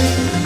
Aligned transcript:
Daydream. 0.00 0.30
I 0.34 0.39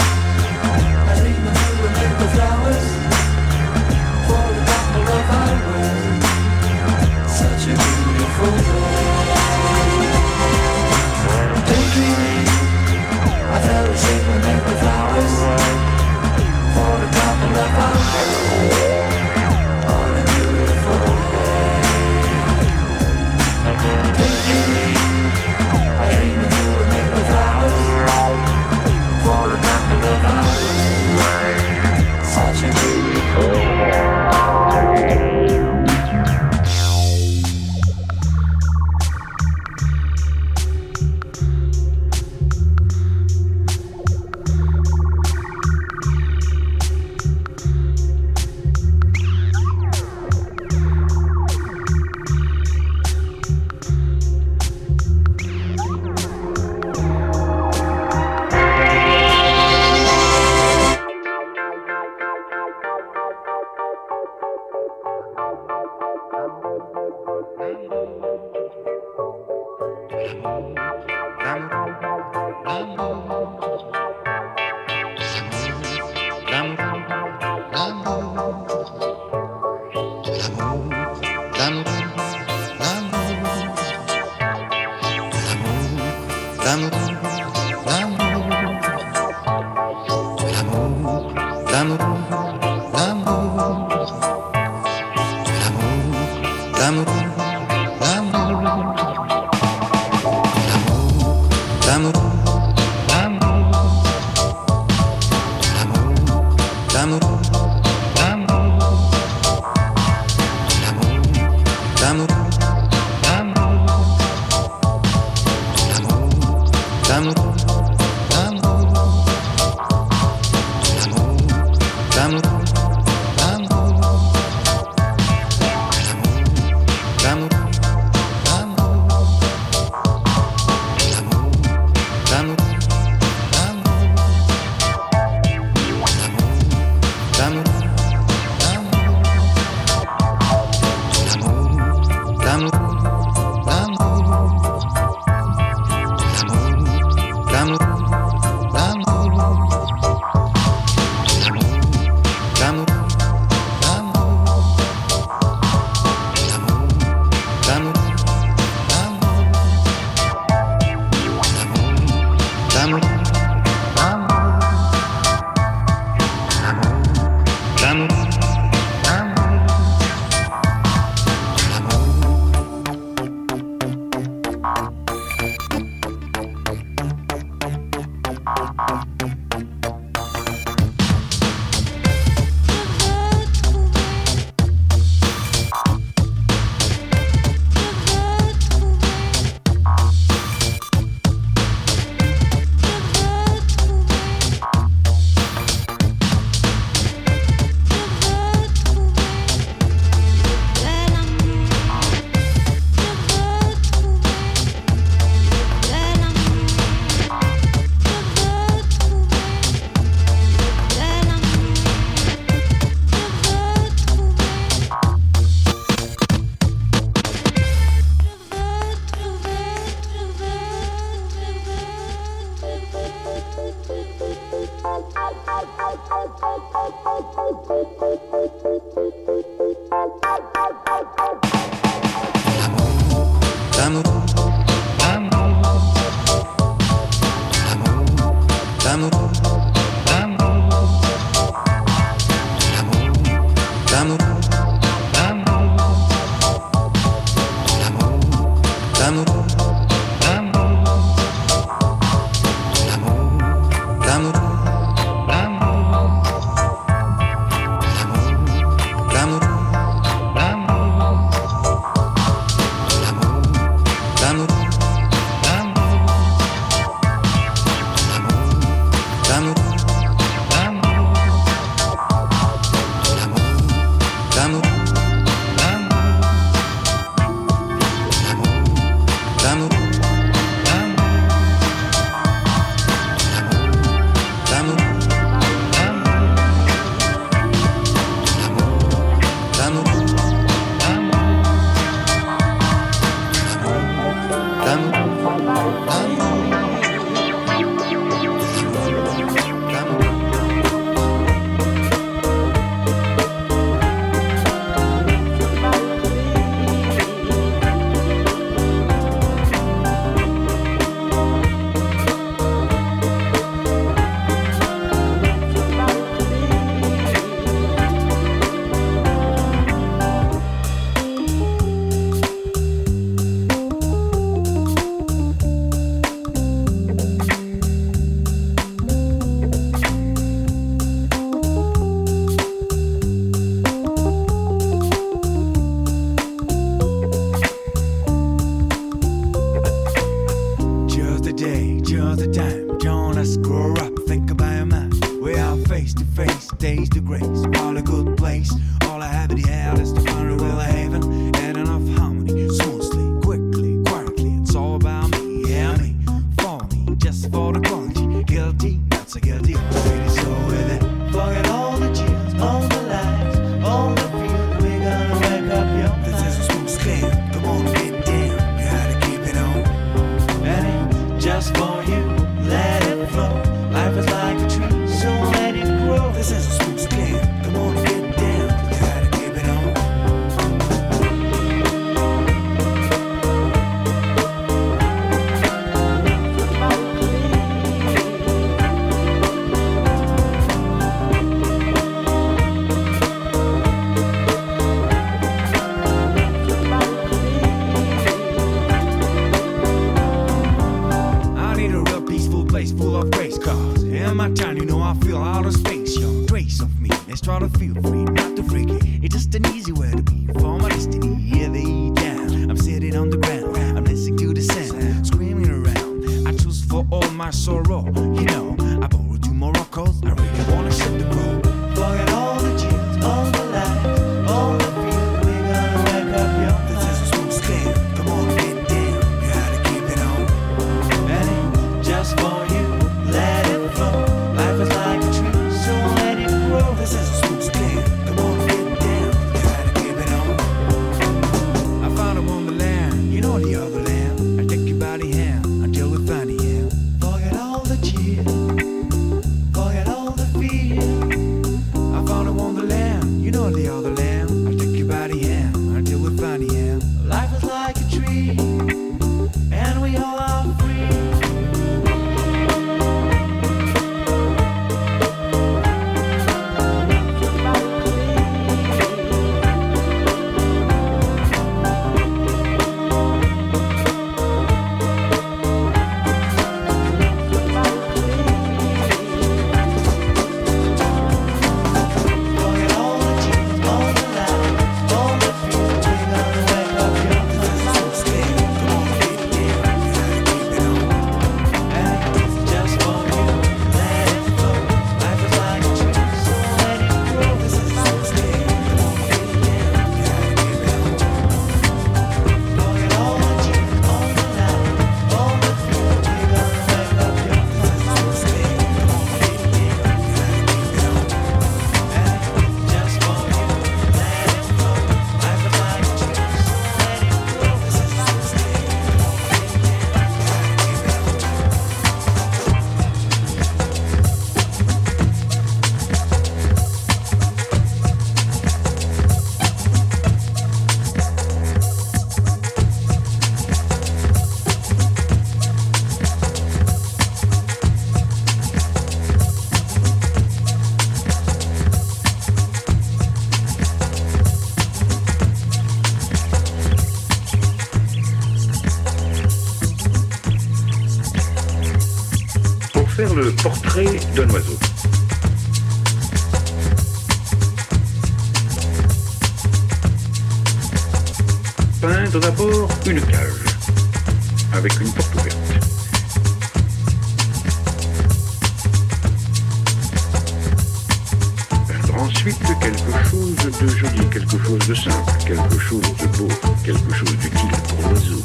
chose 575.82 576.08
beau, 576.18 576.28
quelque 576.64 576.94
chose 576.94 577.16
d'utile 577.16 577.50
pour 577.68 577.88
l'oiseau. 577.88 578.22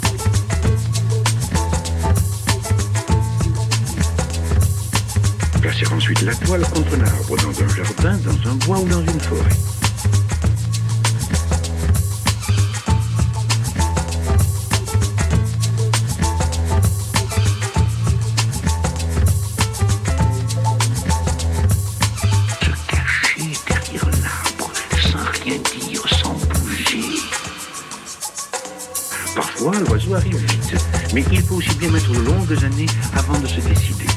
Placer 5.62 5.94
ensuite 5.94 6.22
la 6.22 6.36
toile 6.36 6.62
contre 6.62 6.96
un 6.96 7.02
arbre, 7.02 7.38
dans 7.38 7.64
un 7.64 7.76
jardin, 7.76 8.18
dans 8.18 8.50
un 8.50 8.56
bois 8.56 8.80
ou 8.80 8.88
dans 8.88 9.02
une 9.02 9.20
forêt. 9.20 9.79
Mais 31.14 31.24
il 31.32 31.44
peut 31.44 31.56
aussi 31.56 31.74
bien 31.76 31.90
mettre 31.92 32.12
de 32.12 32.20
longues 32.20 32.64
années 32.64 32.88
avant 33.16 33.40
de 33.40 33.48
se 33.48 33.60
décider. 33.62 34.09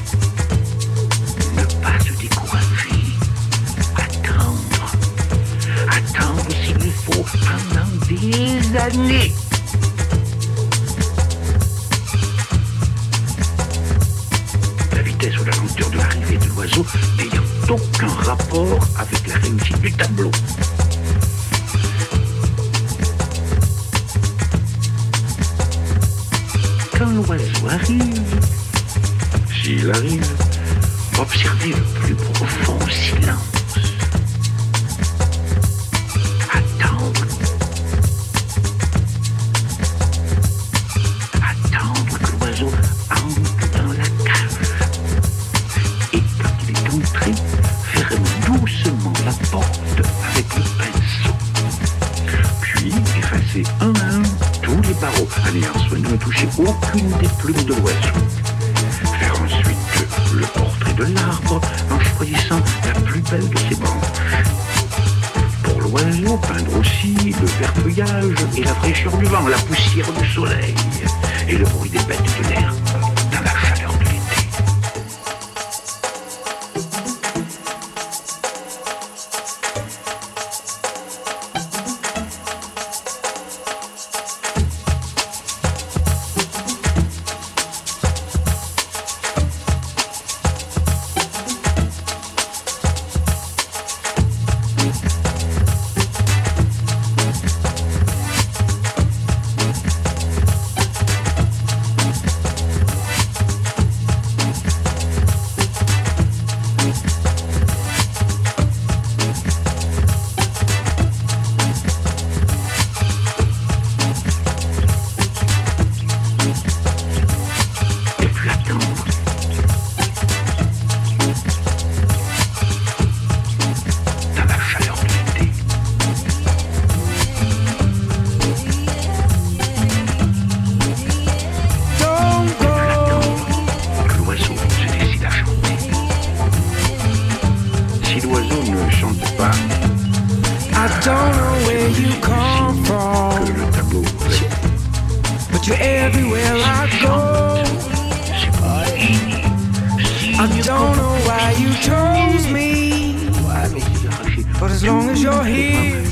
Here, 155.53 156.03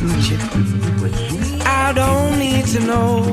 I 1.65 1.93
don't 1.95 2.37
need 2.37 2.65
to 2.67 2.79
know. 2.81 3.23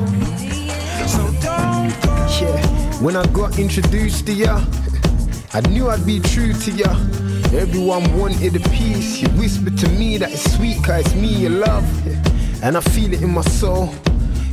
So 1.07 1.21
don't 1.41 1.93
go. 2.01 2.27
Yeah, 2.39 3.01
when 3.01 3.15
I 3.15 3.25
got 3.27 3.59
introduced 3.59 4.25
to 4.27 4.33
ya, 4.33 4.63
I 5.53 5.61
knew 5.69 5.89
I'd 5.89 6.05
be 6.05 6.19
true 6.19 6.53
to 6.53 6.71
ya. 6.71 6.91
Everyone 7.53 8.03
wanted 8.17 8.55
a 8.55 8.69
piece. 8.69 9.21
You 9.21 9.29
whispered 9.29 9.77
to 9.79 9.89
me 9.89 10.17
that 10.17 10.31
it's 10.31 10.55
sweet, 10.55 10.83
cause 10.83 11.05
it's 11.05 11.15
me 11.15 11.27
you 11.27 11.49
love. 11.49 11.83
And 12.63 12.77
I 12.77 12.81
feel 12.81 13.13
it 13.13 13.21
in 13.21 13.33
my 13.33 13.41
soul. 13.41 13.93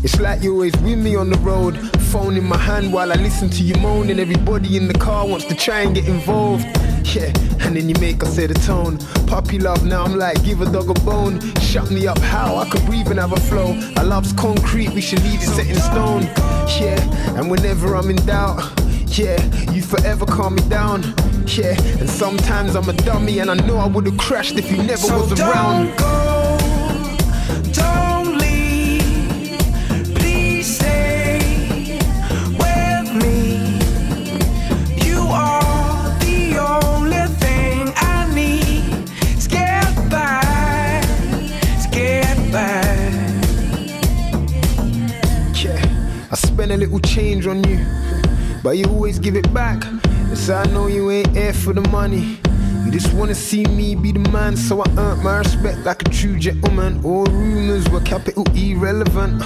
It's 0.07 0.21
like 0.21 0.40
you're 0.40 0.53
always 0.53 0.73
with 0.83 1.01
me 1.01 1.16
on 1.16 1.31
the 1.31 1.38
road. 1.38 1.77
Phone 2.12 2.37
in 2.37 2.45
my 2.45 2.57
hand 2.57 2.92
while 2.92 3.11
I 3.11 3.16
listen 3.16 3.51
to 3.51 3.62
you 3.64 3.75
moan, 3.79 4.09
and 4.09 4.21
everybody 4.21 4.77
in 4.77 4.87
the 4.87 4.95
car 4.95 5.27
wants 5.27 5.47
to 5.47 5.55
try 5.57 5.81
and 5.81 5.97
get 5.97 6.07
involved. 6.07 6.64
Yeah, 7.12 7.33
and 7.59 7.75
then 7.75 7.88
you 7.88 7.97
make 8.01 8.23
us 8.23 8.37
set 8.37 8.51
the 8.51 8.55
tone. 8.55 8.99
Puppy 9.27 9.59
love, 9.59 9.85
now 9.85 10.05
I'm 10.05 10.16
like, 10.16 10.45
give 10.45 10.61
a 10.61 10.71
dog 10.71 10.90
a 10.90 10.95
bone. 11.01 11.40
Shut 11.57 11.90
me 11.90 12.07
up, 12.07 12.19
how? 12.19 12.55
I 12.55 12.71
could 12.71 12.87
breathe 12.87 13.09
and 13.09 13.19
have 13.19 13.33
a 13.33 13.40
flow. 13.40 13.77
Our 13.97 14.05
love's 14.05 14.33
concrete, 14.33 14.90
we 14.90 15.01
should 15.01 15.25
leave 15.25 15.42
it 15.42 15.49
set 15.49 15.66
in 15.66 15.75
stone. 15.75 16.23
Yeah, 16.81 17.37
and 17.37 17.51
whenever 17.51 17.97
I'm 17.97 18.09
in 18.09 18.25
doubt, 18.25 18.62
yeah, 19.09 19.42
you 19.73 19.83
forever 19.83 20.25
calm 20.25 20.55
me 20.55 20.62
down. 20.69 21.03
Yeah, 21.49 21.75
and 21.99 22.09
sometimes 22.09 22.77
I'm 22.77 22.88
a 22.88 22.92
dummy, 22.92 23.40
and 23.40 23.51
I 23.51 23.55
know 23.55 23.79
I 23.79 23.88
would've 23.88 24.16
crashed 24.19 24.57
if 24.57 24.71
you 24.71 24.77
never 24.77 24.99
So 24.99 25.19
was 25.19 25.40
around. 25.40 25.87
don't 25.87 25.99
go, 25.99 26.59
don't 27.73 28.06
little 46.87 47.01
change 47.01 47.46
on 47.46 47.64
you, 47.64 47.85
but 48.62 48.79
you 48.79 48.85
always 48.87 49.18
give 49.18 49.35
it 49.37 49.53
back. 49.53 49.85
Yes, 50.29 50.49
I 50.49 50.64
know 50.66 50.87
you 50.87 51.11
ain't 51.11 51.37
here 51.37 51.53
for 51.53 51.72
the 51.72 51.81
money. 51.88 52.38
You 52.85 52.92
just 52.92 53.12
wanna 53.14 53.35
see 53.35 53.64
me 53.64 53.96
be 53.96 54.12
the 54.12 54.20
man, 54.31 54.57
so 54.57 54.83
I 54.83 54.88
earned 54.96 55.22
my 55.22 55.38
respect 55.38 55.79
like 55.85 56.03
a 56.03 56.11
true 56.11 56.38
gentleman. 56.38 57.05
All 57.05 57.25
rumors 57.27 57.88
were 57.88 58.01
capital 58.01 58.44
irrelevant. 58.55 59.42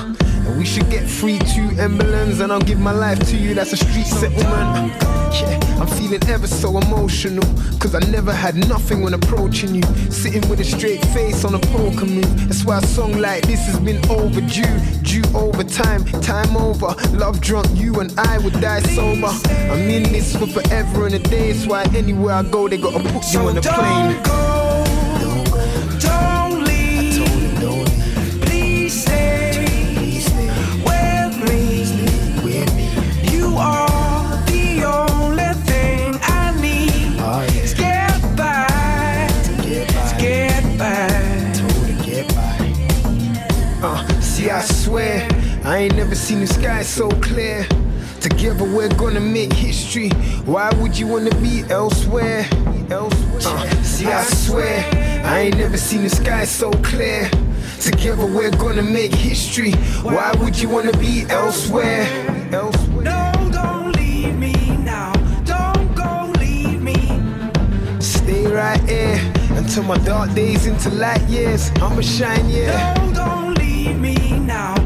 We 0.58 0.64
should 0.64 0.90
get 0.90 1.08
free 1.08 1.38
two 1.38 1.70
emblems, 1.78 2.40
and 2.40 2.52
I'll 2.52 2.60
give 2.60 2.78
my 2.78 2.92
life 2.92 3.18
to 3.30 3.36
you. 3.36 3.54
That's 3.54 3.72
a 3.72 3.76
street 3.76 4.06
settlement. 4.06 4.92
Yeah, 5.32 5.58
I'm 5.80 5.86
feeling 5.86 6.22
ever 6.28 6.46
so 6.46 6.76
emotional. 6.78 7.44
Cause 7.78 7.94
I 7.94 8.00
never 8.10 8.32
had 8.32 8.56
nothing 8.68 9.02
when 9.02 9.14
approaching 9.14 9.74
you. 9.74 9.82
Sitting 10.10 10.46
with 10.48 10.60
a 10.60 10.64
straight 10.64 11.04
face 11.06 11.44
on 11.44 11.54
a 11.54 11.58
poker 11.58 12.06
move. 12.06 12.48
That's 12.48 12.64
why 12.64 12.78
a 12.78 12.86
song 12.86 13.12
like 13.18 13.46
this 13.46 13.64
has 13.66 13.78
been 13.80 14.04
overdue. 14.10 14.78
Due 15.02 15.22
over 15.34 15.64
time, 15.64 16.04
time 16.20 16.56
over. 16.56 16.94
Love 17.16 17.40
drunk, 17.40 17.68
you 17.74 18.00
and 18.00 18.12
I 18.18 18.38
would 18.38 18.60
die 18.60 18.80
sober. 18.80 19.32
I'm 19.70 19.88
in 19.88 20.02
this 20.04 20.36
for 20.36 20.46
forever 20.46 21.06
and 21.06 21.14
a 21.14 21.18
day. 21.18 21.52
That's 21.52 21.66
why 21.66 21.84
anywhere 21.94 22.34
I 22.34 22.42
go, 22.42 22.68
they 22.68 22.76
gotta 22.76 23.02
put 23.12 23.32
you 23.32 23.40
on 23.40 23.54
don't 23.54 23.64
plane. 23.64 24.39
Never 46.10 46.20
seen 46.20 46.40
the 46.40 46.46
sky 46.48 46.82
so 46.82 47.08
clear. 47.22 47.64
Together 48.20 48.64
we're 48.64 48.92
gonna 48.96 49.20
make 49.20 49.52
history. 49.52 50.08
Why 50.44 50.68
would 50.80 50.98
you 50.98 51.06
wanna 51.06 51.30
be 51.36 51.62
elsewhere? 51.70 52.44
Elsewhere. 52.90 53.40
Uh, 53.44 53.82
see, 53.84 54.06
I 54.06 54.24
swear, 54.24 54.84
I 55.24 55.38
ain't 55.42 55.58
never 55.58 55.76
seen 55.76 56.02
the 56.02 56.10
sky 56.10 56.46
so 56.46 56.72
clear. 56.82 57.30
Together 57.78 58.26
we're 58.26 58.50
gonna 58.50 58.82
make 58.82 59.14
history. 59.14 59.70
Why 60.02 60.32
would 60.40 60.58
you 60.58 60.68
wanna 60.68 60.96
be 60.98 61.26
elsewhere? 61.30 62.02
Elsewhere. 62.50 63.04
No, 63.04 63.50
don't 63.52 63.94
leave 63.94 64.36
me 64.36 64.52
now. 64.78 65.12
Don't 65.44 65.94
go, 65.94 66.32
leave 66.40 66.82
me. 66.82 66.98
Stay 68.00 68.48
right 68.48 68.82
here 68.88 69.20
until 69.54 69.84
my 69.84 69.98
dark 69.98 70.34
days 70.34 70.66
into 70.66 70.90
light 70.90 71.22
years. 71.28 71.70
I'ma 71.76 72.00
shine, 72.00 72.50
yeah. 72.50 72.94
No, 72.94 73.12
don't 73.12 73.58
leave 73.58 73.96
me 73.96 74.16
now. 74.40 74.79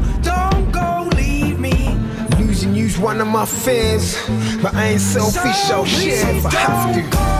One 3.05 3.21
of 3.21 3.27
my 3.27 3.45
fears, 3.45 4.15
but 4.63 4.73
I 4.73 4.87
ain't 4.87 4.99
selfish. 4.99 5.69
I'll 5.69 5.85
if 5.85 6.43
I 6.43 6.55
have 6.55 7.11
to. 7.11 7.34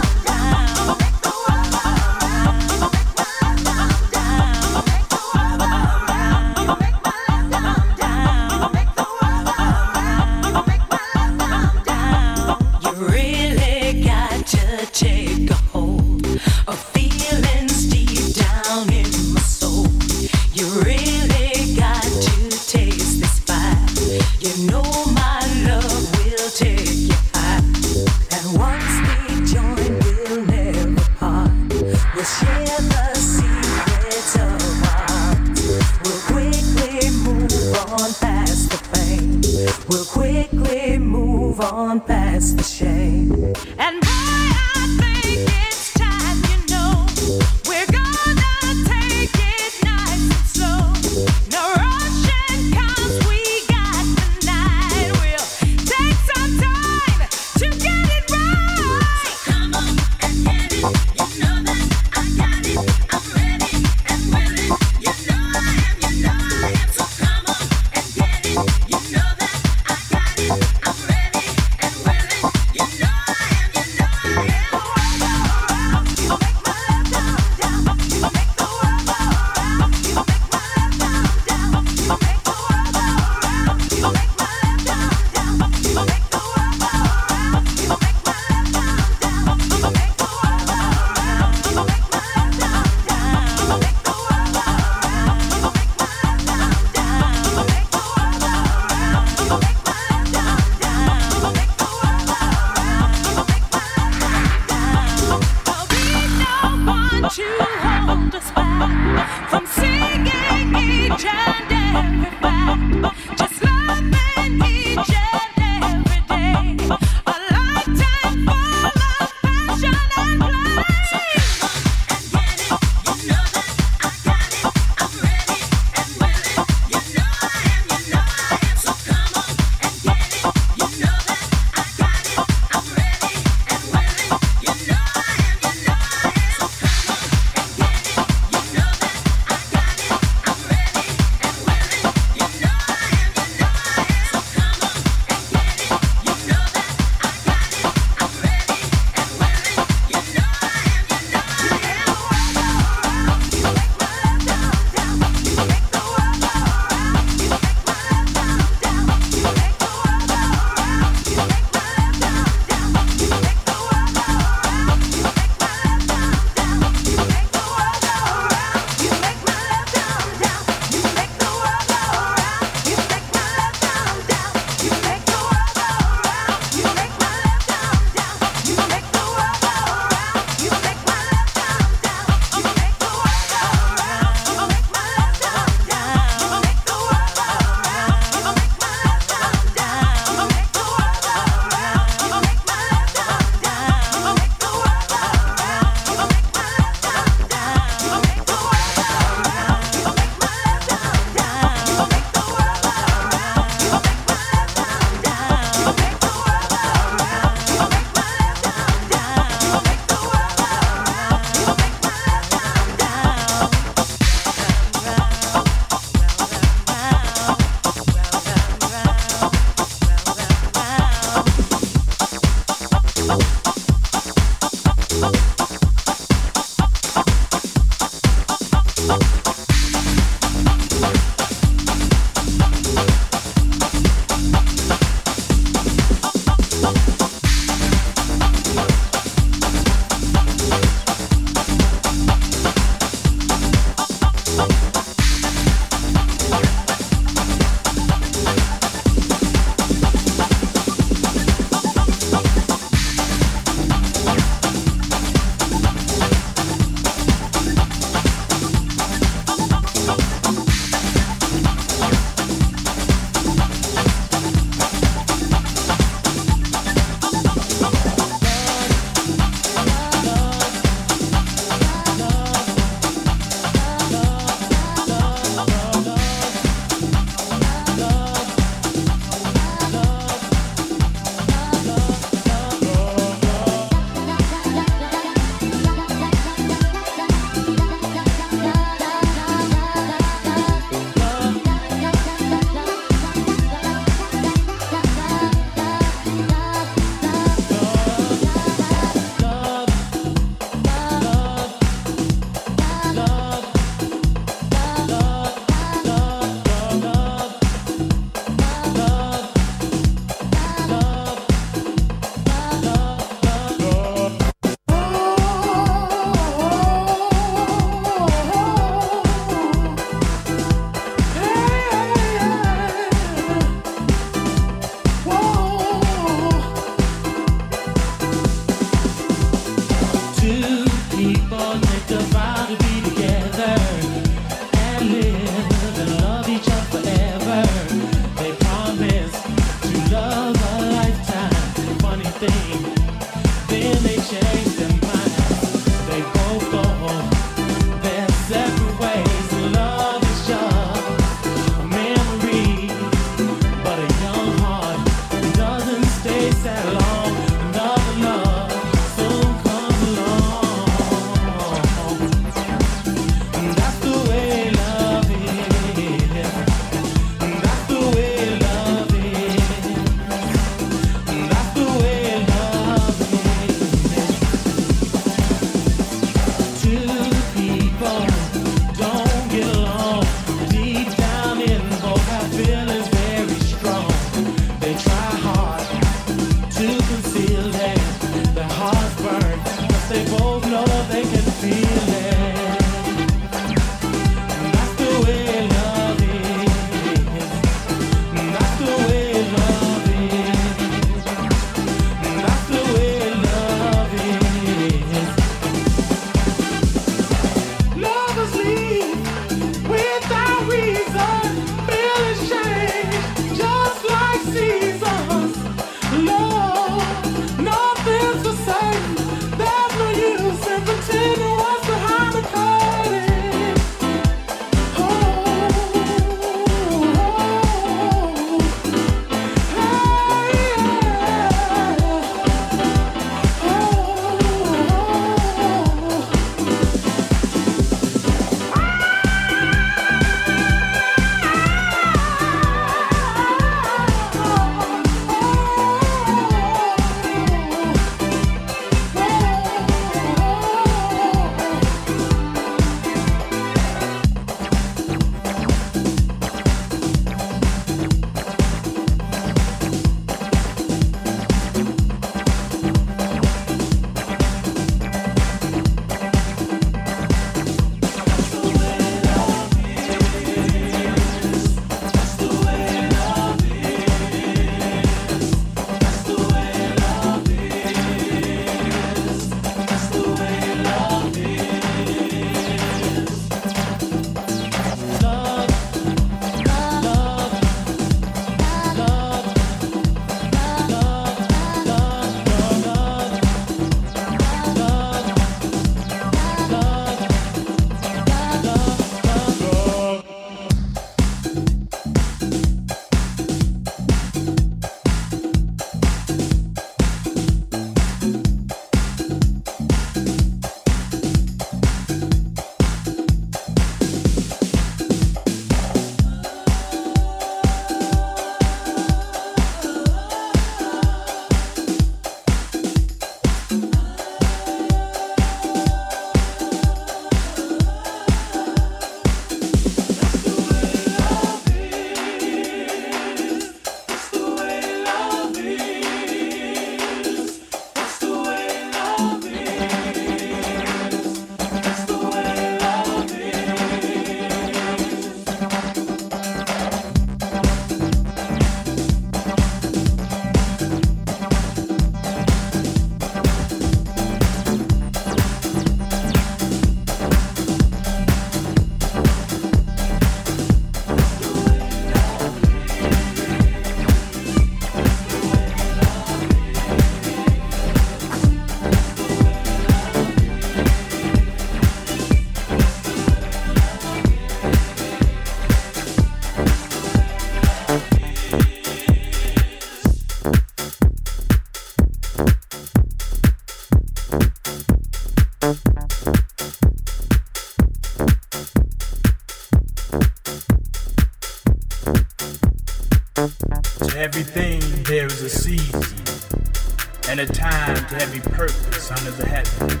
and 597.30 597.38
a 597.38 597.46
time 597.46 597.94
to 597.94 598.16
have 598.16 598.36
a 598.36 598.40
purpose 598.50 599.08
under 599.12 599.30
the 599.30 599.46
heaven. 599.46 600.00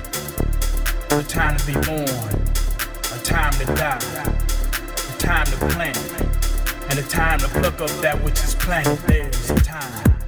A 1.16 1.22
time 1.22 1.56
to 1.56 1.64
be 1.64 1.74
born, 1.74 2.08
a 3.14 3.22
time 3.22 3.52
to 3.52 3.66
die, 3.66 4.00
a 4.00 5.18
time 5.18 5.46
to 5.46 5.56
plant, 5.68 5.96
and 6.90 6.98
a 6.98 7.02
time 7.04 7.38
to 7.38 7.46
pluck 7.46 7.80
up 7.80 7.90
that 8.02 8.20
which 8.24 8.42
is 8.42 8.56
planted. 8.56 8.98
There 9.06 9.28
is 9.28 9.48
a 9.48 9.54
time. 9.54 10.18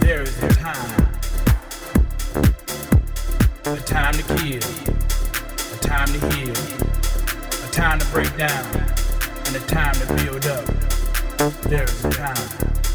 There 0.00 0.20
is 0.20 0.42
a 0.42 0.48
time. 0.48 1.08
A 3.64 3.80
time 3.86 4.12
to 4.12 4.22
kill, 4.36 4.60
a 5.72 5.78
time 5.80 6.08
to 6.08 6.36
heal, 6.36 6.52
a 7.64 7.70
time 7.72 7.98
to 8.00 8.06
break 8.12 8.36
down, 8.36 8.66
and 9.46 9.56
a 9.56 9.60
time 9.60 9.94
to 9.94 10.06
build 10.14 10.44
up. 10.44 10.66
There 11.62 11.84
is 11.84 12.04
a 12.04 12.10
time. 12.10 12.85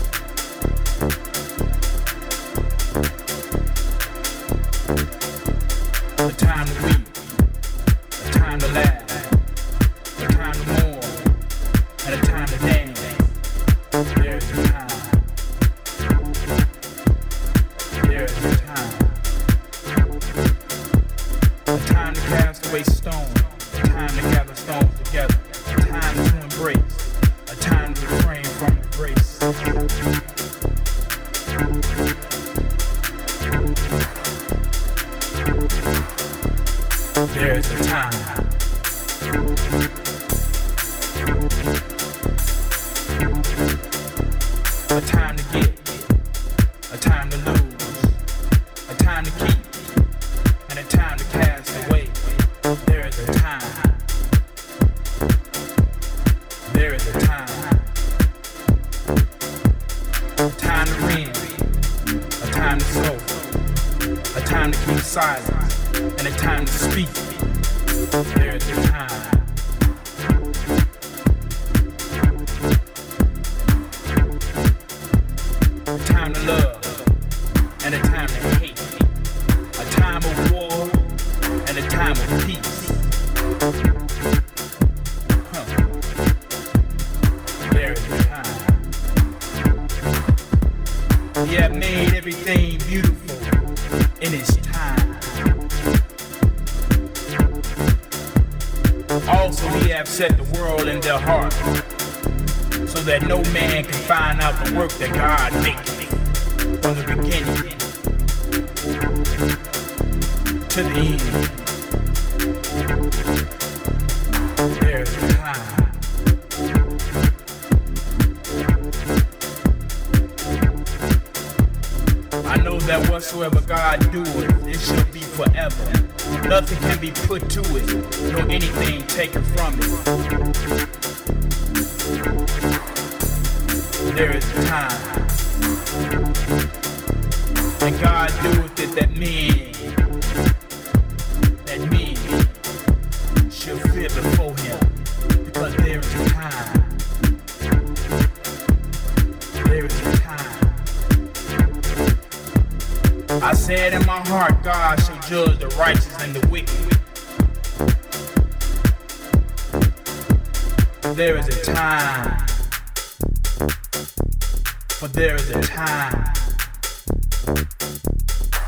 For 165.01 165.07
there 165.07 165.33
is 165.33 165.49
a 165.49 165.59
time. 165.61 166.23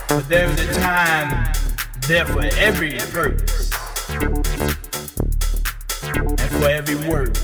For 0.08 0.22
there 0.22 0.50
is 0.50 0.68
a 0.68 0.74
time 0.82 1.54
there 2.08 2.26
for 2.26 2.44
every 2.58 2.98
purpose. 3.12 3.70
And 4.10 4.46
for 6.50 6.70
every 6.70 6.96
word. 7.08 7.36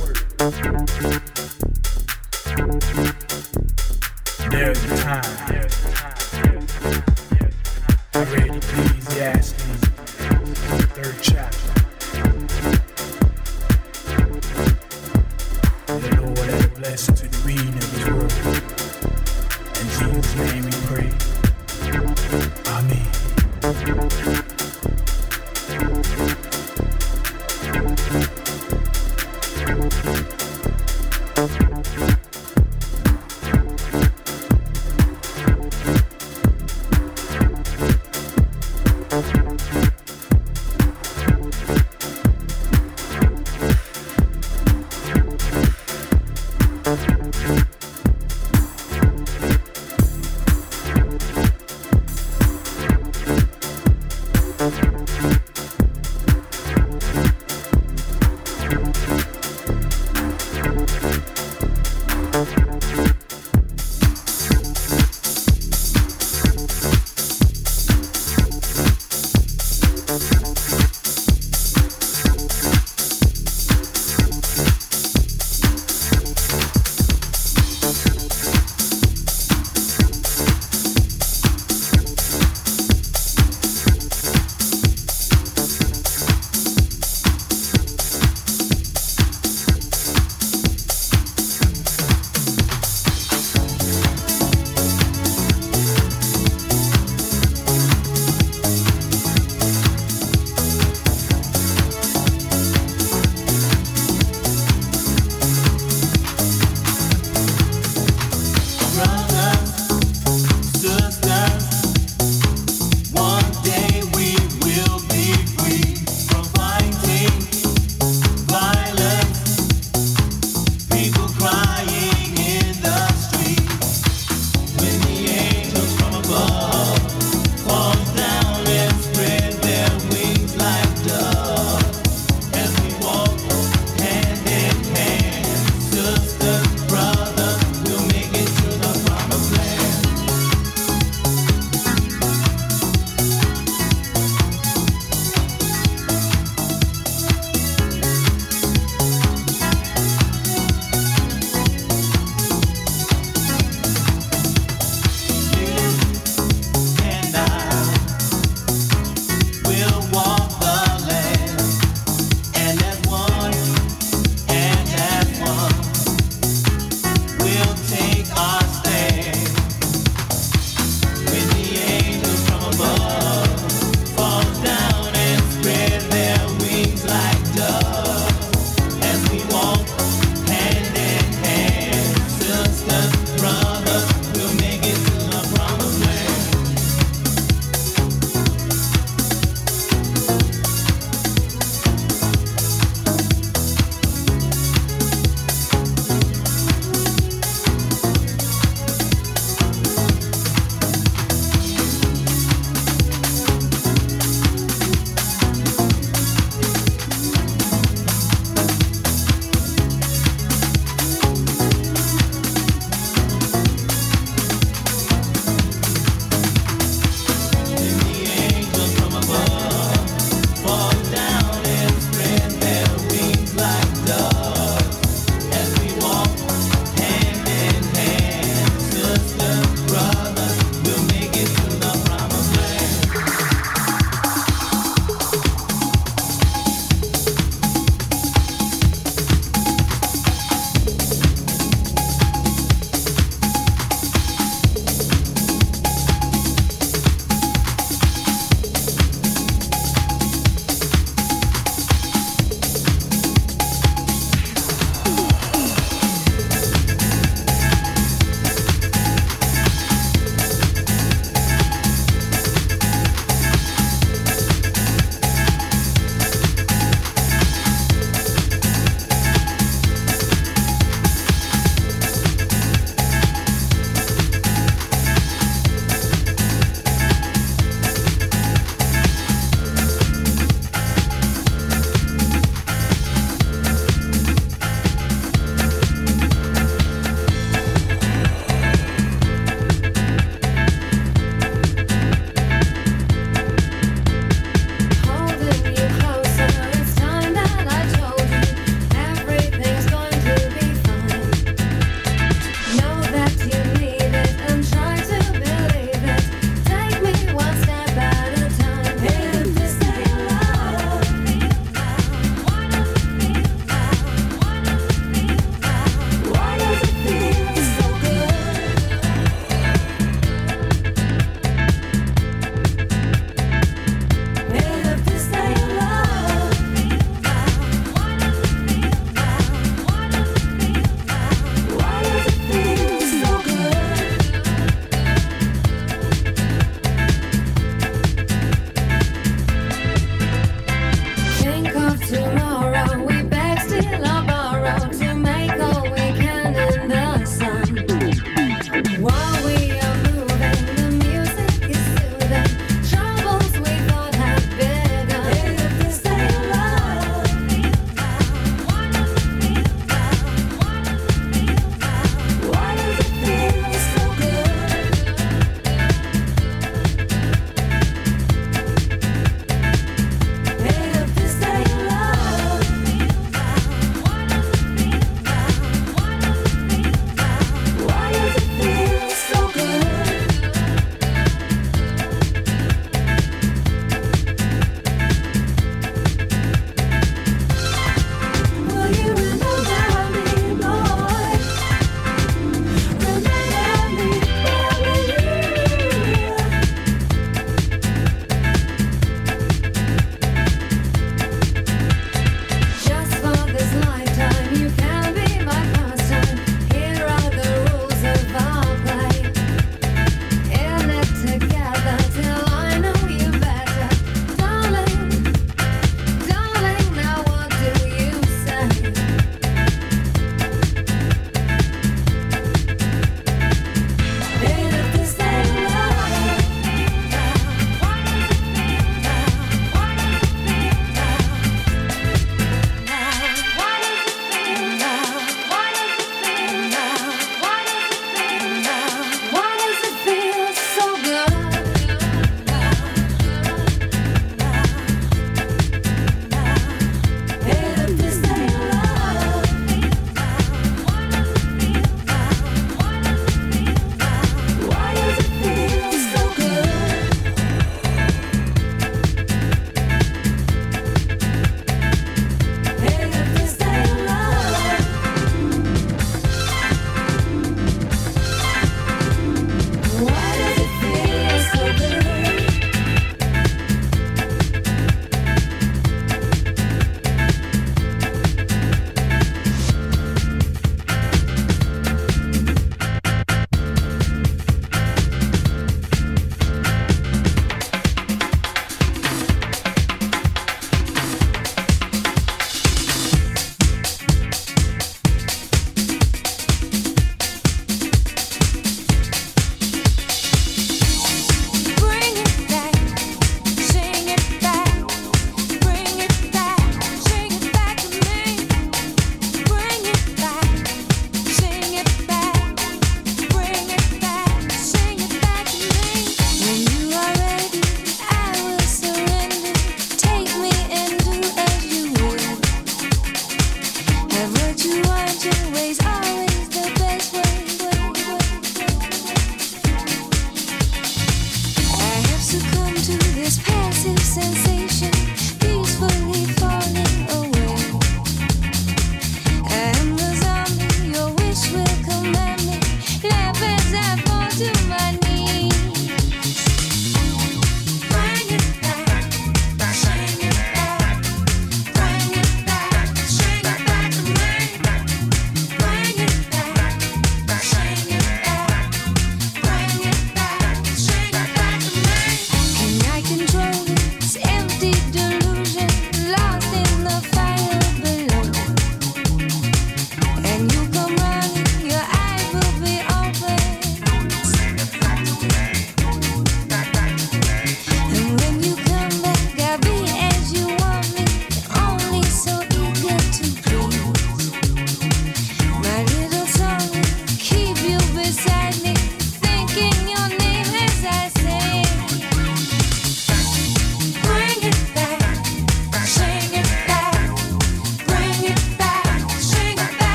There 4.49 4.71
is 4.71 4.83
a 4.83 4.97
time. 4.97 5.69
I 8.15 8.23
read 8.33 8.55
Ecclesiastes. 8.55 9.58